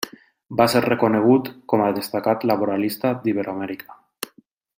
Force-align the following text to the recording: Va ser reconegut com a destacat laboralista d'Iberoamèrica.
Va 0.61 0.65
ser 0.73 0.79
reconegut 0.85 1.51
com 1.73 1.83
a 1.89 1.91
destacat 1.99 2.49
laboralista 2.53 3.13
d'Iberoamèrica. 3.27 4.01